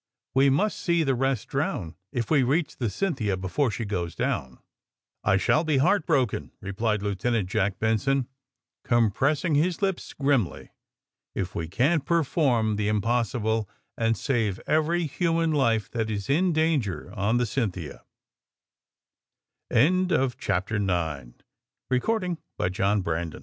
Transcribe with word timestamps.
"We 0.33 0.49
must 0.49 0.79
see 0.79 1.03
the 1.03 1.13
rest 1.13 1.47
drown^— 1.49 1.93
if 2.21 2.31
we 2.31 2.41
reach 2.41 2.77
the 2.77 2.87
^Cynthia' 2.87 3.39
before 3.39 3.69
she 3.69 3.85
goes 3.85 4.15
down.'' 4.15 4.57
I 5.23 5.37
shall 5.37 5.63
be 5.63 5.77
heart 5.77 6.07
broken," 6.07 6.51
replied 6.59 7.03
Lieutenant 7.03 7.47
Jack 7.47 7.77
Benson, 7.77 8.27
compressing 8.83 9.53
his 9.53 9.79
lips 9.79 10.11
grimly, 10.13 10.71
*4f 11.35 11.53
we 11.53 11.67
can't 11.67 12.03
perform 12.03 12.77
the 12.77 12.87
impossible 12.87 13.69
and 13.95 14.17
save 14.17 14.59
every 14.65 15.05
human 15.05 15.51
life 15.51 15.87
that 15.91 16.09
is 16.09 16.31
in 16.31 16.51
danger 16.51 17.13
on 17.15 17.37
the 17.37 17.43
^ 17.43 17.47
Cy 17.47 17.99